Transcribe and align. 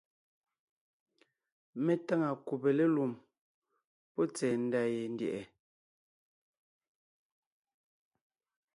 Mé 1.83 1.93
táŋa 2.07 2.29
kùbe 2.47 2.69
lélùm 2.77 3.11
pɔ́ 4.13 4.25
tsɛ̀ɛ 4.35 4.55
ndá 4.65 4.81
yendyɛ̀ʼɛ. 4.93 5.41